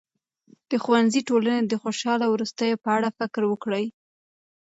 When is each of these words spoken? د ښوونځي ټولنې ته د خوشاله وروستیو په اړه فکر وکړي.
د 0.69 0.71
ښوونځي 0.83 1.21
ټولنې 1.29 1.61
ته 1.63 1.67
د 1.71 1.73
خوشاله 1.83 2.25
وروستیو 2.29 2.81
په 2.83 2.89
اړه 2.97 3.09
فکر 3.19 3.41
وکړي. 3.47 3.85